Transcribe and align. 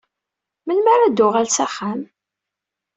Melmi 0.65 0.89
ara 0.95 1.07
d-tuɣal 1.11 1.47
s 1.55 1.57
axxam? 1.65 2.01